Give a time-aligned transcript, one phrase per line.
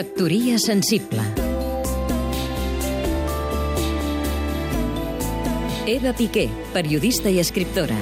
[0.00, 1.20] Factoria sensible
[5.86, 7.98] Eva Piqué, periodista i escriptora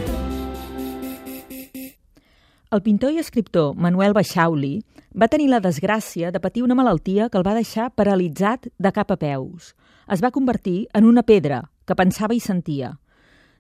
[2.70, 4.76] El pintor i escriptor Manuel Baixauli
[5.10, 9.10] va tenir la desgràcia de patir una malaltia que el va deixar paralitzat de cap
[9.10, 9.74] a peus.
[10.06, 12.94] Es va convertir en una pedra que pensava i sentia.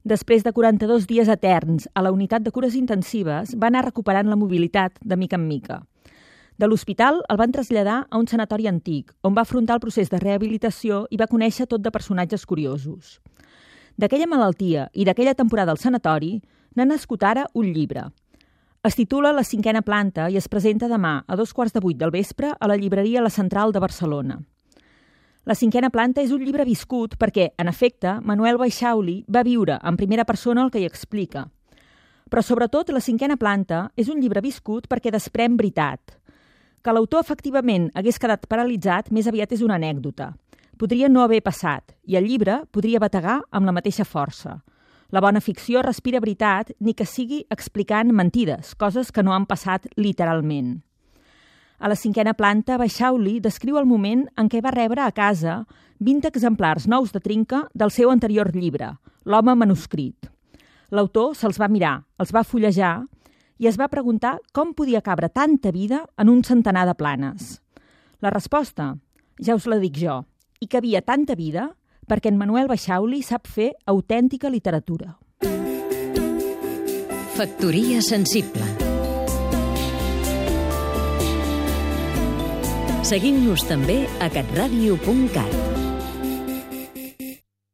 [0.06, 4.38] Després de 42 dies eterns a la unitat de cures intensives, va anar recuperant la
[4.38, 5.82] mobilitat de mica en mica.
[6.58, 10.18] De l'hospital el van traslladar a un sanatori antic, on va afrontar el procés de
[10.18, 13.20] rehabilitació i va conèixer tot de personatges curiosos.
[13.94, 16.40] D'aquella malaltia i d'aquella temporada al sanatori
[16.74, 18.08] n'ha nascut ara un llibre.
[18.82, 22.10] Es titula La cinquena planta i es presenta demà a dos quarts de vuit del
[22.10, 24.42] vespre a la llibreria La Central de Barcelona.
[25.46, 29.96] La cinquena planta és un llibre viscut perquè, en efecte, Manuel Baixauli va viure en
[29.96, 31.46] primera persona el que hi explica.
[32.28, 36.17] Però, sobretot, La cinquena planta és un llibre viscut perquè desprèn veritat,
[36.82, 40.32] que l'autor efectivament hagués quedat paralitzat més aviat és una anècdota.
[40.78, 44.60] Podria no haver passat, i el llibre podria bategar amb la mateixa força.
[45.10, 49.88] La bona ficció respira veritat, ni que sigui explicant mentides, coses que no han passat
[49.96, 50.82] literalment.
[51.78, 55.62] A la cinquena planta, Baixauli descriu el moment en què va rebre a casa
[56.04, 58.96] 20 exemplars nous de trinca del seu anterior llibre,
[59.28, 60.28] L'home manuscrit.
[60.88, 63.02] L'autor se'ls va mirar, els va fullejar
[63.58, 67.60] i es va preguntar com podia cabre tanta vida en un centenar de planes.
[68.20, 68.96] La resposta,
[69.38, 70.22] ja us la dic jo,
[70.60, 71.72] hi cabia tanta vida
[72.08, 75.16] perquè en Manuel Baixauli sap fer autèntica literatura.
[77.38, 78.66] Factoria sensible
[83.08, 85.77] Seguim-nos també a catradio.cat